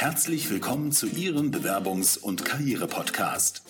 [0.00, 3.62] Herzlich willkommen zu Ihrem Bewerbungs- und Karriere-Podcast.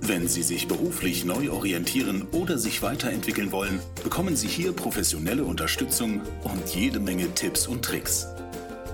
[0.00, 6.22] Wenn Sie sich beruflich neu orientieren oder sich weiterentwickeln wollen, bekommen Sie hier professionelle Unterstützung
[6.42, 8.26] und jede Menge Tipps und Tricks.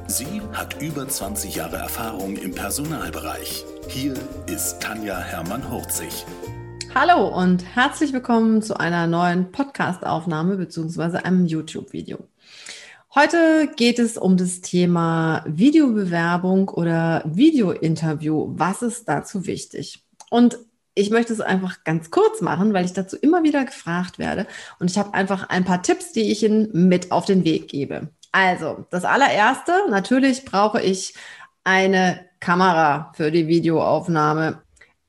[0.07, 3.65] Sie hat über 20 Jahre Erfahrung im Personalbereich.
[3.89, 4.13] Hier
[4.49, 6.27] ist Tanja Hermann-Hurzig.
[6.95, 11.19] Hallo und herzlich willkommen zu einer neuen Podcast-Aufnahme bzw.
[11.19, 12.19] einem YouTube-Video.
[13.13, 18.53] Heute geht es um das Thema Videobewerbung oder Videointerview.
[18.57, 20.05] Was ist dazu wichtig?
[20.31, 20.59] Und
[20.95, 24.47] ich möchte es einfach ganz kurz machen, weil ich dazu immer wieder gefragt werde.
[24.79, 28.11] Und ich habe einfach ein paar Tipps, die ich Ihnen mit auf den Weg gebe.
[28.31, 31.15] Also, das allererste, natürlich brauche ich
[31.65, 34.63] eine Kamera für die Videoaufnahme.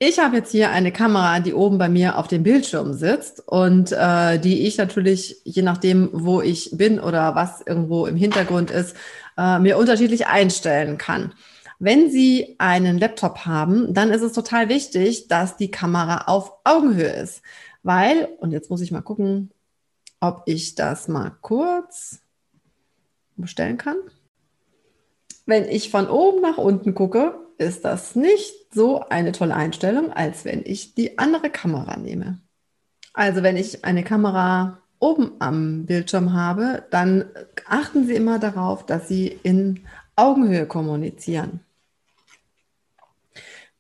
[0.03, 3.91] Ich habe jetzt hier eine Kamera, die oben bei mir auf dem Bildschirm sitzt und
[3.91, 8.95] äh, die ich natürlich, je nachdem, wo ich bin oder was irgendwo im Hintergrund ist,
[9.37, 11.35] äh, mir unterschiedlich einstellen kann.
[11.77, 17.21] Wenn Sie einen Laptop haben, dann ist es total wichtig, dass die Kamera auf Augenhöhe
[17.21, 17.43] ist.
[17.83, 19.51] Weil, und jetzt muss ich mal gucken,
[20.19, 22.21] ob ich das mal kurz
[23.35, 23.97] bestellen kann.
[25.45, 30.45] Wenn ich von oben nach unten gucke, ist das nicht so eine tolle Einstellung, als
[30.45, 32.39] wenn ich die andere Kamera nehme.
[33.13, 37.25] Also wenn ich eine Kamera oben am Bildschirm habe, dann
[37.67, 39.81] achten Sie immer darauf, dass Sie in
[40.15, 41.61] Augenhöhe kommunizieren.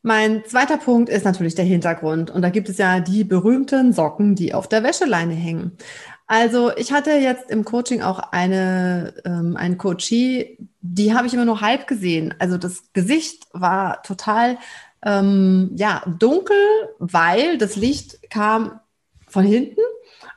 [0.03, 2.31] Mein zweiter Punkt ist natürlich der Hintergrund.
[2.31, 5.77] Und da gibt es ja die berühmten Socken, die auf der Wäscheleine hängen.
[6.25, 11.45] Also ich hatte jetzt im Coaching auch eine, ähm, einen Coachie, die habe ich immer
[11.45, 12.33] nur halb gesehen.
[12.39, 14.57] Also das Gesicht war total
[15.03, 16.57] ähm, ja, dunkel,
[16.99, 18.79] weil das Licht kam
[19.27, 19.81] von hinten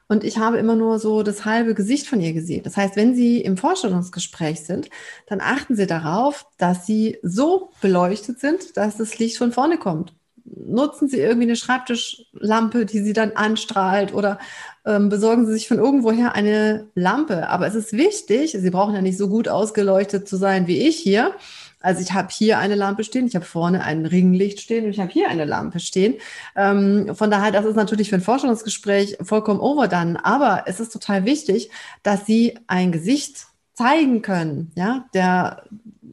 [0.08, 2.62] und ich habe immer nur so das halbe Gesicht von ihr gesehen.
[2.62, 4.90] Das heißt, wenn Sie im Vorstellungsgespräch sind,
[5.26, 10.14] dann achten Sie darauf, dass Sie so beleuchtet sind, dass das Licht von vorne kommt
[10.44, 14.38] nutzen Sie irgendwie eine Schreibtischlampe, die Sie dann anstrahlt oder
[14.84, 17.48] ähm, besorgen Sie sich von irgendwoher eine Lampe.
[17.48, 20.96] Aber es ist wichtig, Sie brauchen ja nicht so gut ausgeleuchtet zu sein wie ich
[20.96, 21.32] hier.
[21.80, 25.00] Also ich habe hier eine Lampe stehen, ich habe vorne ein Ringlicht stehen und ich
[25.00, 26.14] habe hier eine Lampe stehen.
[26.56, 30.24] Ähm, von daher, das ist natürlich für ein Forschungsgespräch vollkommen overdone.
[30.24, 31.70] Aber es ist total wichtig,
[32.02, 34.72] dass Sie ein Gesicht zeigen können.
[34.76, 35.64] Ja, der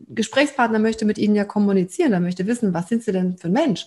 [0.09, 3.53] Gesprächspartner möchte mit Ihnen ja kommunizieren, er möchte wissen, was sind Sie denn für ein
[3.53, 3.85] Mensch?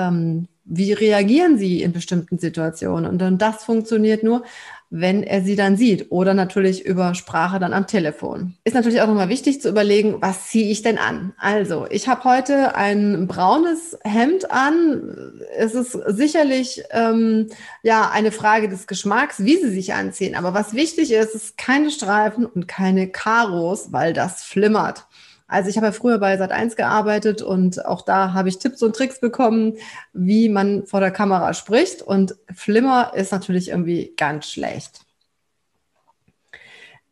[0.00, 3.10] Ähm, wie reagieren sie in bestimmten Situationen.
[3.10, 4.44] Und dann das funktioniert nur,
[4.92, 8.54] wenn er sie dann sieht oder natürlich über Sprache dann am Telefon.
[8.64, 11.32] Ist natürlich auch nochmal wichtig zu überlegen, was ziehe ich denn an?
[11.38, 15.32] Also, ich habe heute ein braunes Hemd an.
[15.56, 17.48] Es ist sicherlich ähm,
[17.84, 20.34] ja eine Frage des Geschmacks, wie sie sich anziehen.
[20.34, 25.06] Aber was wichtig ist, ist keine Streifen und keine Karos, weil das flimmert.
[25.50, 28.94] Also ich habe ja früher bei Sat1 gearbeitet und auch da habe ich Tipps und
[28.94, 29.74] Tricks bekommen,
[30.12, 32.02] wie man vor der Kamera spricht.
[32.02, 35.00] Und Flimmer ist natürlich irgendwie ganz schlecht.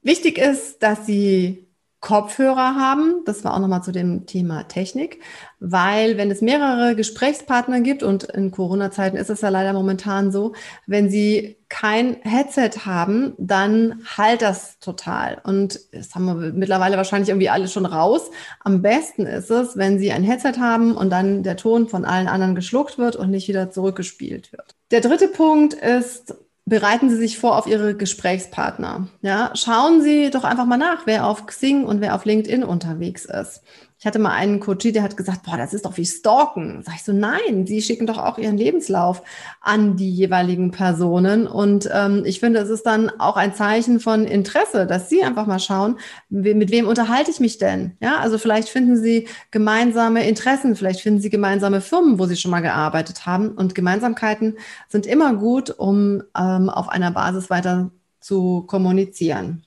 [0.02, 1.67] Wichtig ist, dass Sie
[2.00, 3.22] Kopfhörer haben.
[3.24, 5.20] Das war auch nochmal zu dem Thema Technik,
[5.58, 10.54] weil wenn es mehrere Gesprächspartner gibt und in Corona-Zeiten ist es ja leider momentan so,
[10.86, 15.40] wenn sie kein Headset haben, dann halt das total.
[15.42, 18.30] Und das haben wir mittlerweile wahrscheinlich irgendwie alle schon raus.
[18.60, 22.28] Am besten ist es, wenn sie ein Headset haben und dann der Ton von allen
[22.28, 24.76] anderen geschluckt wird und nicht wieder zurückgespielt wird.
[24.92, 26.34] Der dritte Punkt ist,
[26.68, 29.08] bereiten Sie sich vor auf Ihre Gesprächspartner.
[29.22, 33.24] Ja, schauen Sie doch einfach mal nach, wer auf Xing und wer auf LinkedIn unterwegs
[33.24, 33.62] ist.
[34.00, 36.84] Ich hatte mal einen Coach, der hat gesagt, boah, das ist doch wie Stalken.
[36.84, 39.24] Sag ich so, nein, Sie schicken doch auch Ihren Lebenslauf
[39.60, 41.48] an die jeweiligen Personen.
[41.48, 45.46] Und ähm, ich finde, es ist dann auch ein Zeichen von Interesse, dass Sie einfach
[45.46, 45.98] mal schauen,
[46.28, 47.96] mit wem unterhalte ich mich denn?
[48.00, 52.52] Ja, also vielleicht finden Sie gemeinsame Interessen, vielleicht finden Sie gemeinsame Firmen, wo Sie schon
[52.52, 53.50] mal gearbeitet haben.
[53.50, 59.64] Und Gemeinsamkeiten sind immer gut, um ähm, auf einer Basis weiter zu kommunizieren.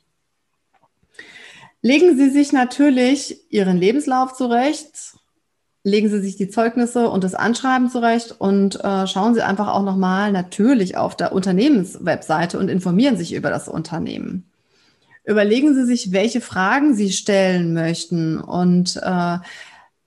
[1.81, 5.15] Legen Sie sich natürlich Ihren Lebenslauf zurecht,
[5.83, 9.83] legen Sie sich die Zeugnisse und das Anschreiben zurecht und äh, schauen Sie einfach auch
[9.83, 14.45] nochmal natürlich auf der Unternehmenswebseite und informieren sich über das Unternehmen.
[15.23, 19.37] Überlegen Sie sich, welche Fragen Sie stellen möchten und äh,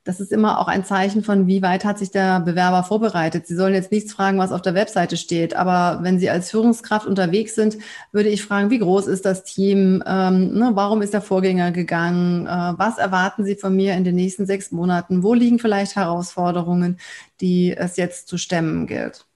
[0.04, 3.46] das ist immer auch ein Zeichen von, wie weit hat sich der Bewerber vorbereitet.
[3.46, 7.06] Sie sollen jetzt nichts fragen, was auf der Webseite steht, aber wenn Sie als Führungskraft
[7.06, 7.78] unterwegs sind,
[8.12, 10.02] würde ich fragen, wie groß ist das Team?
[10.06, 12.46] Ähm, ne, warum ist der Vorgänger gegangen?
[12.46, 15.22] Äh, was erwarten Sie von mir in den nächsten sechs Monaten?
[15.22, 16.98] Wo liegen vielleicht Herausforderungen,
[17.40, 19.26] die es jetzt zu stemmen gilt?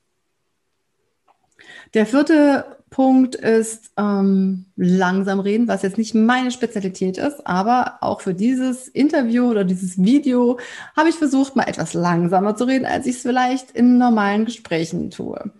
[1.94, 8.20] Der vierte Punkt ist ähm, langsam reden, was jetzt nicht meine Spezialität ist, aber auch
[8.20, 10.58] für dieses Interview oder dieses Video
[10.96, 15.11] habe ich versucht, mal etwas langsamer zu reden, als ich es vielleicht in normalen Gesprächen
[15.11, 15.50] tue.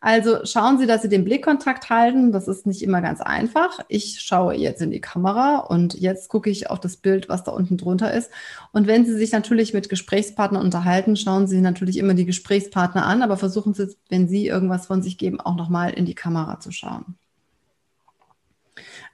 [0.00, 2.30] Also schauen Sie, dass Sie den Blickkontakt halten.
[2.30, 3.80] Das ist nicht immer ganz einfach.
[3.88, 7.52] Ich schaue jetzt in die Kamera und jetzt gucke ich auf das Bild, was da
[7.52, 8.30] unten drunter ist.
[8.72, 13.22] Und wenn Sie sich natürlich mit Gesprächspartnern unterhalten, schauen Sie natürlich immer die Gesprächspartner an,
[13.22, 16.72] aber versuchen Sie, wenn Sie irgendwas von sich geben, auch nochmal in die Kamera zu
[16.72, 17.16] schauen.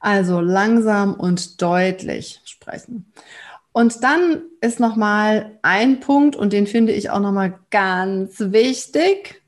[0.01, 3.13] Also langsam und deutlich sprechen.
[3.71, 9.42] Und dann ist nochmal ein Punkt, und den finde ich auch nochmal ganz wichtig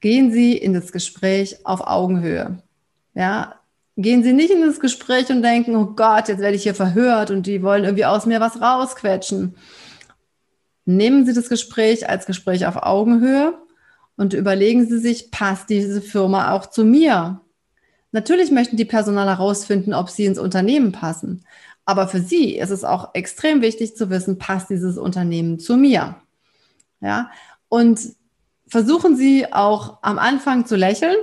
[0.00, 2.62] gehen Sie in das Gespräch auf Augenhöhe.
[3.14, 3.54] Ja,
[3.96, 7.30] gehen Sie nicht in das Gespräch und denken, oh Gott, jetzt werde ich hier verhört
[7.30, 9.56] und die wollen irgendwie aus mir was rausquetschen.
[10.84, 13.54] Nehmen Sie das Gespräch als Gespräch auf Augenhöhe
[14.16, 17.40] und überlegen Sie sich, passt diese Firma auch zu mir?
[18.12, 21.44] Natürlich möchten die Personal herausfinden, ob sie ins Unternehmen passen.
[21.84, 26.16] Aber für sie ist es auch extrem wichtig zu wissen, passt dieses Unternehmen zu mir?
[27.00, 27.30] Ja,
[27.68, 28.00] und
[28.68, 31.16] versuchen Sie auch am Anfang zu lächeln,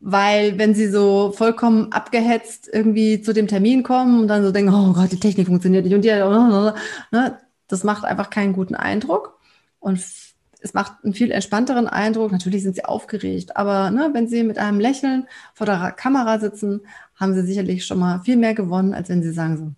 [0.00, 4.74] weil wenn Sie so vollkommen abgehetzt irgendwie zu dem Termin kommen und dann so denken,
[4.74, 6.08] oh Gott, die Technik funktioniert nicht und die,
[7.12, 9.38] ne, das macht einfach keinen guten Eindruck
[9.78, 12.32] und es macht einen viel entspannteren Eindruck.
[12.32, 16.80] Natürlich sind Sie aufgeregt, aber ne, wenn Sie mit einem Lächeln vor der Kamera sitzen,
[17.14, 19.72] haben Sie sicherlich schon mal viel mehr gewonnen, als wenn Sie sagen so,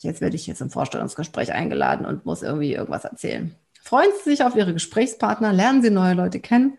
[0.00, 3.54] jetzt werde ich jetzt im Vorstellungsgespräch eingeladen und muss irgendwie irgendwas erzählen.
[3.88, 6.76] Freuen Sie sich auf Ihre Gesprächspartner, lernen Sie neue Leute kennen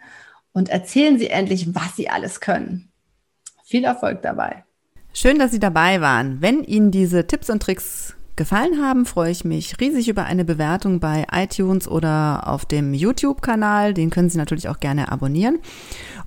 [0.53, 2.91] und erzählen Sie endlich, was Sie alles können.
[3.63, 4.63] Viel Erfolg dabei.
[5.11, 6.39] Schön, dass Sie dabei waren.
[6.39, 10.99] Wenn Ihnen diese Tipps und Tricks gefallen haben, freue ich mich riesig über eine Bewertung
[10.99, 13.95] bei iTunes oder auf dem YouTube-Kanal.
[13.95, 15.57] Den können Sie natürlich auch gerne abonnieren.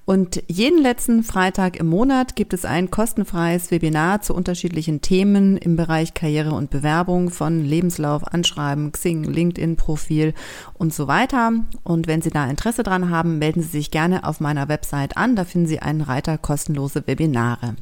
[0.04, 5.76] Und jeden letzten Freitag im Monat gibt es ein kostenfreies Webinar zu unterschiedlichen Themen im
[5.76, 10.34] Bereich Karriere und Bewerbung von Lebenslauf, Anschreiben, Xing, LinkedIn-Profil
[10.74, 11.52] und so weiter.
[11.84, 15.36] Und wenn Sie da Interesse dran haben, melden Sie sich gerne auf meiner Website an.
[15.36, 17.76] Da finden Sie einen Reiter kostenlose Webinare.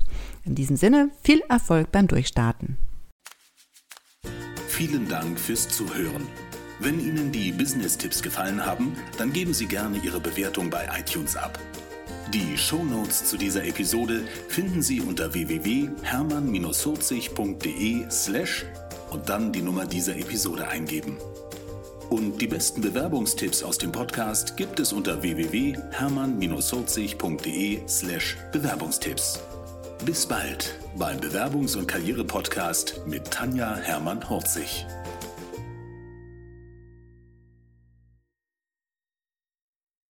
[0.45, 2.77] In diesem Sinne, viel Erfolg beim Durchstarten.
[4.69, 6.27] Vielen Dank fürs Zuhören.
[6.81, 11.59] Wenn Ihnen die Business-Tipps gefallen haben, dann geben Sie gerne Ihre Bewertung bei iTunes ab.
[12.29, 18.67] Die Shownotes zu dieser Episode finden Sie unter www.hermann-40.de slash
[19.11, 21.19] und dann die Nummer dieser Episode eingeben.
[22.09, 29.41] Und die besten Bewerbungstipps aus dem Podcast gibt es unter www.hermann-40.de slash Bewerbungstipps.
[30.05, 34.87] Bis bald beim Bewerbungs- und Karriere-Podcast mit Tanja Hermann-Horzig.